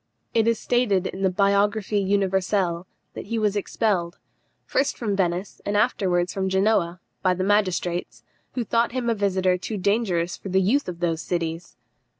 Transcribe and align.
It 0.33 0.47
is 0.47 0.57
stated 0.57 1.05
in 1.05 1.21
the 1.21 1.29
Biographie 1.29 2.01
Universelle 2.03 2.87
that 3.13 3.27
he 3.27 3.37
was 3.37 3.55
expelled, 3.55 4.17
first 4.65 4.97
from 4.97 5.15
Venice, 5.15 5.61
and 5.63 5.77
afterwards 5.77 6.33
from 6.33 6.49
Genoa, 6.49 6.99
by 7.21 7.35
the 7.35 7.43
magistrates, 7.43 8.23
who 8.53 8.63
thought 8.63 8.93
him 8.93 9.11
a 9.11 9.13
visitor 9.13 9.59
too 9.59 9.77
dangerous 9.77 10.35
for 10.37 10.49
the 10.49 10.59
youth 10.59 10.89
of 10.89 11.01
those 11.01 11.21
cities. 11.21 11.77